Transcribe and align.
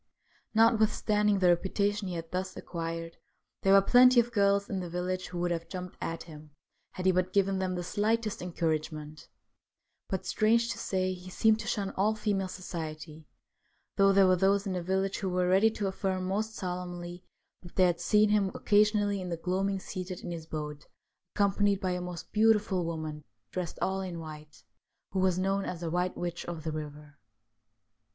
Notwithstanding 0.55 1.37
the 1.37 1.49
reputation 1.49 2.07
he 2.07 2.15
had 2.15 2.31
thus 2.31 2.57
acquired, 2.57 3.17
there 3.61 3.73
were 3.73 3.83
plenty 3.83 4.19
of 4.19 4.31
girls 4.31 4.67
in 4.67 4.79
the 4.79 4.89
village 4.89 5.27
who 5.27 5.37
would 5.37 5.51
have 5.51 5.69
jumped 5.69 5.95
at 6.01 6.23
him 6.23 6.55
had 6.93 7.05
he 7.05 7.11
but 7.11 7.31
given 7.31 7.59
them 7.59 7.75
the 7.75 7.83
slightest 7.83 8.41
en 8.41 8.51
couragement; 8.51 9.27
but, 10.09 10.25
strange 10.25 10.71
to 10.71 10.79
say, 10.79 11.13
he 11.13 11.29
seemed 11.29 11.59
to 11.59 11.67
shun 11.67 11.91
all 11.91 12.15
female 12.15 12.47
society, 12.47 13.27
though 13.95 14.11
there 14.11 14.25
were 14.25 14.35
those 14.35 14.65
in 14.65 14.73
the 14.73 14.81
village 14.81 15.19
who 15.19 15.29
were 15.29 15.47
ready 15.47 15.69
to 15.69 15.85
affirm 15.85 16.25
most 16.25 16.55
solemnly 16.55 17.23
that 17.61 17.75
they 17.75 17.85
had 17.85 18.01
seen 18.01 18.29
him 18.29 18.49
occasionally 18.55 19.21
in 19.21 19.29
the 19.29 19.37
gloaming 19.37 19.79
seated 19.79 20.21
in 20.21 20.31
his 20.31 20.47
boat, 20.47 20.87
accompanied 21.35 21.79
by 21.79 21.91
a 21.91 22.01
most 22.01 22.31
beautiful 22.31 22.85
woman, 22.85 23.23
dressed 23.51 23.77
all 23.83 24.01
in 24.01 24.17
white, 24.17 24.63
who 25.11 25.19
was 25.19 25.37
known 25.37 25.63
as' 25.63 25.81
The 25.81 25.91
White 25.91 26.17
Witch 26.17 26.43
of 26.45 26.63
the 26.63 26.71
Eiver.' 26.71 27.17